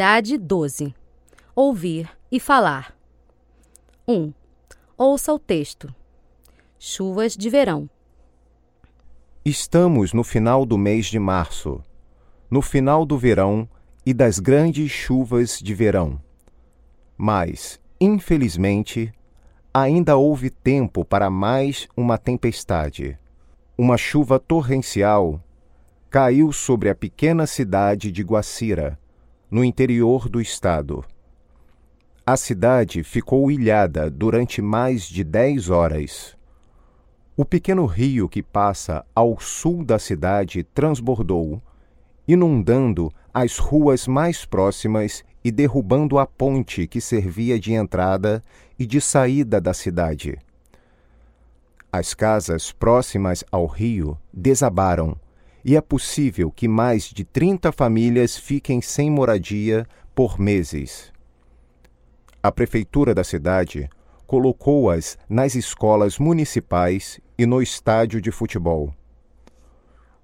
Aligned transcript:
Atividade 0.00 0.38
12. 0.38 0.94
Ouvir 1.56 2.08
e 2.30 2.38
falar. 2.38 2.96
1. 4.06 4.32
Ouça 4.96 5.32
o 5.32 5.40
texto. 5.40 5.92
Chuvas 6.78 7.36
de 7.36 7.50
verão. 7.50 7.90
Estamos 9.44 10.12
no 10.12 10.22
final 10.22 10.64
do 10.64 10.78
mês 10.78 11.06
de 11.06 11.18
março, 11.18 11.82
no 12.48 12.62
final 12.62 13.04
do 13.04 13.18
verão 13.18 13.68
e 14.06 14.14
das 14.14 14.38
grandes 14.38 14.88
chuvas 14.88 15.58
de 15.58 15.74
verão. 15.74 16.22
Mas, 17.16 17.80
infelizmente, 18.00 19.12
ainda 19.74 20.16
houve 20.16 20.48
tempo 20.48 21.04
para 21.04 21.28
mais 21.28 21.88
uma 21.96 22.16
tempestade. 22.16 23.18
Uma 23.76 23.96
chuva 23.96 24.38
torrencial 24.38 25.42
caiu 26.08 26.52
sobre 26.52 26.88
a 26.88 26.94
pequena 26.94 27.48
cidade 27.48 28.12
de 28.12 28.22
Guacira, 28.22 28.96
no 29.50 29.64
interior 29.64 30.28
do 30.28 30.40
estado. 30.40 31.04
A 32.26 32.36
cidade 32.36 33.02
ficou 33.02 33.50
ilhada 33.50 34.10
durante 34.10 34.60
mais 34.60 35.04
de 35.04 35.24
dez 35.24 35.70
horas. 35.70 36.36
O 37.36 37.44
pequeno 37.44 37.86
rio 37.86 38.28
que 38.28 38.42
passa 38.42 39.04
ao 39.14 39.40
sul 39.40 39.84
da 39.84 39.98
cidade 39.98 40.62
transbordou, 40.62 41.62
inundando 42.26 43.10
as 43.32 43.56
ruas 43.56 44.06
mais 44.06 44.44
próximas 44.44 45.24
e 45.42 45.50
derrubando 45.50 46.18
a 46.18 46.26
ponte 46.26 46.86
que 46.86 47.00
servia 47.00 47.58
de 47.58 47.72
entrada 47.72 48.42
e 48.78 48.84
de 48.84 49.00
saída 49.00 49.60
da 49.60 49.72
cidade. 49.72 50.38
As 51.90 52.12
casas 52.12 52.70
próximas 52.70 53.42
ao 53.50 53.66
rio 53.66 54.18
desabaram 54.30 55.16
e 55.64 55.76
é 55.76 55.80
possível 55.80 56.50
que 56.50 56.68
mais 56.68 57.04
de 57.04 57.24
30 57.24 57.72
famílias 57.72 58.36
fiquem 58.36 58.80
sem 58.80 59.10
moradia 59.10 59.86
por 60.14 60.38
meses. 60.38 61.12
A 62.42 62.52
prefeitura 62.52 63.14
da 63.14 63.24
cidade 63.24 63.88
colocou-as 64.26 65.18
nas 65.28 65.54
escolas 65.54 66.18
municipais 66.18 67.20
e 67.36 67.46
no 67.46 67.62
estádio 67.62 68.20
de 68.20 68.30
futebol. 68.30 68.94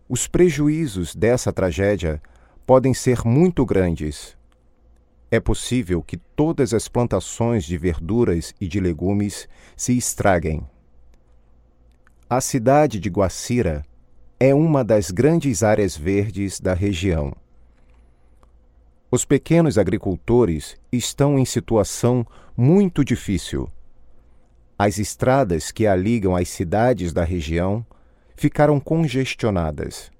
Os 0.08 0.28
prejuízos 0.28 1.14
dessa 1.14 1.52
tragédia 1.52 2.20
podem 2.66 2.92
ser 2.92 3.24
muito 3.24 3.64
grandes. 3.64 4.36
É 5.30 5.40
possível 5.40 6.02
que 6.02 6.16
todas 6.16 6.72
as 6.72 6.88
plantações 6.88 7.64
de 7.64 7.76
verduras 7.76 8.54
e 8.60 8.68
de 8.68 8.78
legumes 8.78 9.48
se 9.76 9.96
estraguem. 9.96 10.66
A 12.28 12.40
cidade 12.40 13.00
de 13.00 13.08
Guacira 13.08 13.84
é 14.44 14.54
uma 14.54 14.84
das 14.84 15.10
grandes 15.10 15.62
áreas 15.62 15.96
verdes 15.96 16.60
da 16.60 16.74
região. 16.74 17.32
Os 19.10 19.24
pequenos 19.24 19.78
agricultores 19.78 20.76
estão 20.90 21.38
em 21.38 21.44
situação 21.44 22.26
muito 22.56 23.04
difícil 23.04 23.70
as 24.78 24.98
estradas 24.98 25.70
que 25.70 25.86
a 25.86 25.94
ligam 25.94 26.34
às 26.34 26.48
cidades 26.48 27.12
da 27.12 27.22
região 27.22 27.86
ficaram 28.34 28.80
congestionadas. 28.80 30.10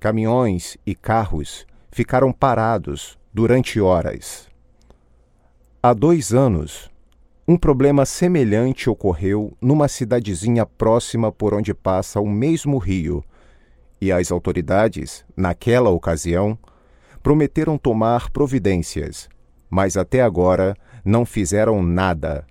Caminhões 0.00 0.76
e 0.84 0.94
carros 0.94 1.64
ficaram 1.90 2.32
parados 2.32 3.16
durante 3.32 3.80
horas. 3.80 4.48
Há 5.80 5.94
dois 5.94 6.34
anos, 6.34 6.90
um 7.46 7.56
problema 7.56 8.04
semelhante 8.04 8.90
ocorreu 8.90 9.56
numa 9.60 9.86
cidadezinha 9.86 10.66
próxima 10.66 11.30
por 11.30 11.54
onde 11.54 11.72
passa 11.72 12.20
o 12.20 12.28
mesmo 12.28 12.78
rio, 12.78 13.24
e 14.00 14.12
as 14.12 14.30
autoridades, 14.30 15.24
naquela 15.36 15.90
ocasião, 15.90 16.58
prometeram 17.22 17.76
tomar 17.76 18.30
providências, 18.30 19.28
mas 19.68 19.96
até 19.96 20.22
agora 20.22 20.76
não 21.04 21.24
fizeram 21.24 21.82
nada 21.82 22.46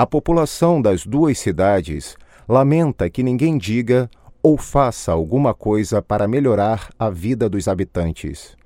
a 0.00 0.06
população 0.06 0.80
das 0.80 1.04
duas 1.04 1.38
cidades 1.38 2.16
lamenta 2.48 3.10
que 3.10 3.22
ninguém 3.22 3.58
diga 3.58 4.08
ou 4.42 4.56
faça 4.56 5.12
alguma 5.12 5.52
coisa 5.52 6.00
para 6.00 6.26
melhorar 6.26 6.88
a 6.98 7.10
vida 7.10 7.50
dos 7.50 7.68
habitantes. 7.68 8.56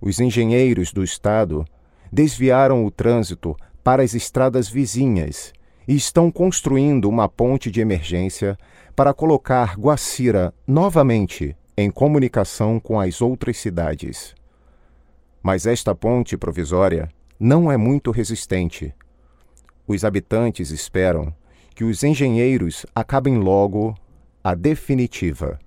Os 0.00 0.20
engenheiros 0.20 0.92
do 0.92 1.02
estado 1.02 1.64
desviaram 2.12 2.86
o 2.86 2.90
trânsito 2.92 3.56
para 3.82 4.00
as 4.00 4.14
estradas 4.14 4.68
vizinhas 4.68 5.52
e 5.88 5.96
estão 5.96 6.30
construindo 6.30 7.08
uma 7.08 7.28
ponte 7.28 7.70
de 7.70 7.80
emergência 7.80 8.56
para 8.94 9.12
colocar 9.12 9.76
Guacira 9.76 10.54
novamente 10.66 11.56
em 11.76 11.90
comunicação 11.90 12.78
com 12.78 13.00
as 13.00 13.20
outras 13.20 13.56
cidades. 13.56 14.34
Mas 15.42 15.66
esta 15.66 15.94
ponte 15.94 16.36
provisória 16.36 17.08
não 17.40 17.72
é 17.72 17.76
muito 17.76 18.10
resistente 18.10 18.94
os 19.88 20.04
habitantes 20.04 20.70
esperam 20.70 21.32
que 21.74 21.82
os 21.82 22.04
engenheiros 22.04 22.84
acabem 22.94 23.38
logo 23.38 23.94
a 24.44 24.54
definitiva. 24.54 25.58